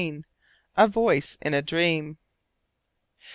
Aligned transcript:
A 0.77 0.87
VOICE 0.87 1.37
IN 1.43 1.53
A 1.53 1.61
DREAM. 1.61 2.17